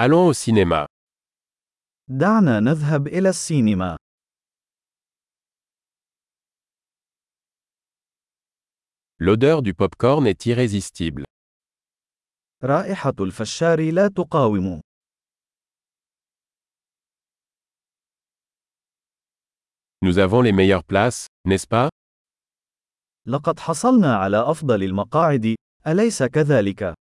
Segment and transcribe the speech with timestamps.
[0.00, 0.86] Allons au cinéma.
[2.08, 3.96] دعنا نذهب إلى السينما.
[9.20, 11.24] L'odeur du popcorn est irrésistible.
[12.64, 14.80] رائحة الفشار لا تقاوم.
[20.04, 21.88] Nous avons les meilleures places, n'est-ce pas
[23.26, 25.56] لقد حصلنا على أفضل المقاعد،
[25.86, 26.94] أليس كذلك؟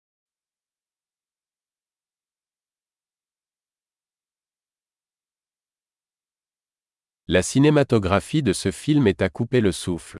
[7.28, 10.18] La cinématographie de ce film est à couper le souffle.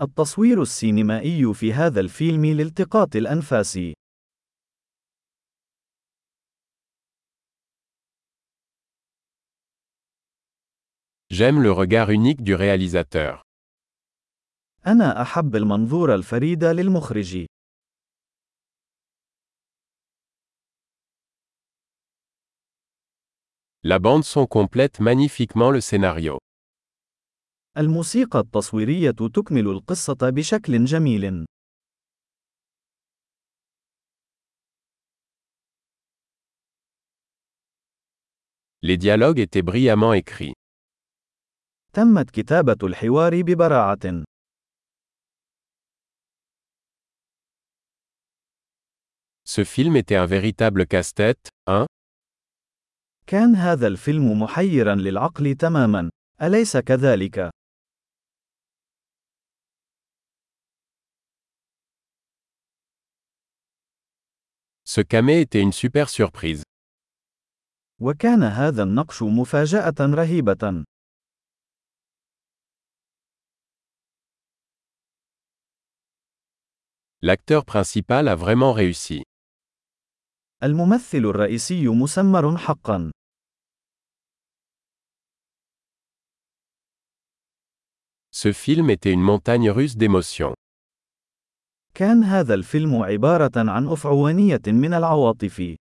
[0.00, 3.78] التصوير السينمائي في هذا الفيلم لالتقاط الأنفاس.
[11.30, 13.42] J'aime le regard unique du réalisateur.
[14.86, 17.46] أنا أحب المنظور الفريد للمخرج.
[23.86, 26.38] La bande son complète magnifiquement le scénario.
[27.76, 31.44] الموسيقى التصويرية تكمل القصة بشكل جميل.
[38.82, 40.52] Les dialogues étaient brillamment écrits.
[41.92, 44.24] تمت كتابة الحوار ببراعة.
[49.46, 51.86] Ce film était un véritable casse-tête, hein
[53.29, 56.09] كان هذا الفيلم محيرا للعقل تماما،
[56.41, 57.49] أليس كذلك؟
[64.83, 66.63] Ce camé était une super surprise.
[68.01, 70.83] وكان هذا النقش مفاجأة رهيبة.
[77.21, 79.21] L'acteur principal a vraiment réussi.
[80.63, 83.11] الممثل الرئيسي مسمر حقا.
[88.38, 90.54] Ce film était une montagne russe d'émotions.
[91.94, 95.76] كان هذا الفيلم عبارة عن أفعوانية من العواطف.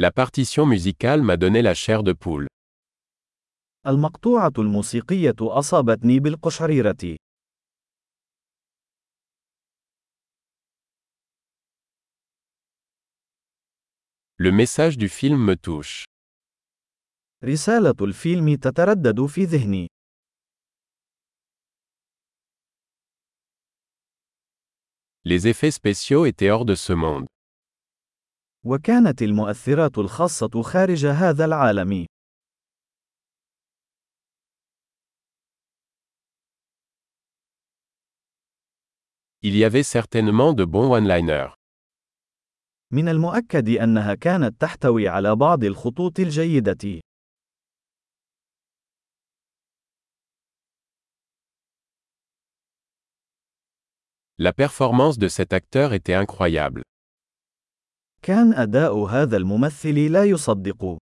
[0.00, 2.46] La partition musicale m'a donné la chair de poule.
[3.86, 7.16] المقطوعة الموسيقية أصابتني بالقشعريرة.
[14.42, 16.04] Le message du film me touche.
[17.44, 19.88] رسالة الفيلم تتردد في ذهني.
[25.24, 27.26] Les effets spéciaux étaient hors de ce monde.
[28.64, 32.06] وكانت المؤثرات الخاصة خارج هذا العالم.
[39.42, 41.54] Il y avait certainement de bons one-liners.
[42.93, 47.01] من المؤكد أنها كانت تحتوي على بعض الخطوط الجيدة.
[54.37, 56.81] La performance de cet acteur était incroyable.
[58.21, 60.97] كان أداء هذا الممثل لا يصدق.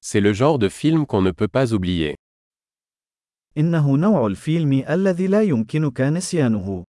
[0.00, 2.16] C'est le genre de film qu'on ne peut pas oublier.
[3.58, 6.84] إنه نوع الفيلم الذي لا يمكنك نسيانه.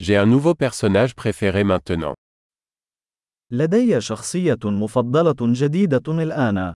[0.00, 2.14] J'ai un nouveau personnage préféré maintenant.
[3.52, 6.74] لدي شخصية مفضلة جديدة الآن.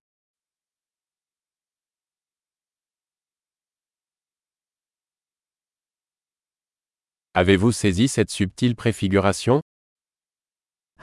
[7.36, 9.60] Avez-vous saisi cette subtile préfiguration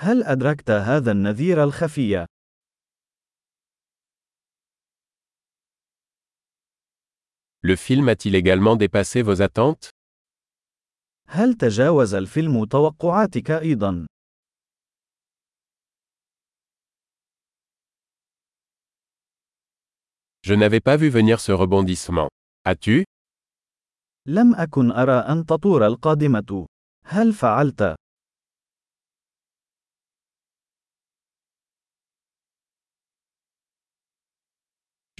[0.04, 2.26] هل أدركت هذا النذير الخفي؟
[7.64, 9.90] Le film a-t-il également dépassé vos attentes
[11.28, 14.06] هل تجاوز الفيلم توقعاتك أيضا؟
[20.42, 22.30] Je n'avais pas vu venir ce rebondissement.
[22.66, 23.04] As-tu
[24.28, 26.66] لم أكن أرى أن تطور القادمة.
[27.06, 28.01] هل فعلت؟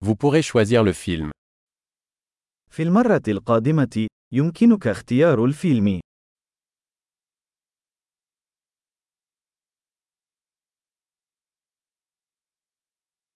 [0.00, 1.30] vous pourrez choisir le film.
[2.70, 6.00] في المرة القادمة، يمكنك اختيار الفيلم.